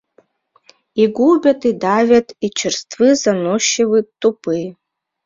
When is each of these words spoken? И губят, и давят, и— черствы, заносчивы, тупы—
И 1.01 1.03
губят, 1.17 1.61
и 1.69 1.71
давят, 1.85 2.27
и— 2.45 2.47
черствы, 2.57 3.07
заносчивы, 3.23 3.99
тупы— 4.21 4.57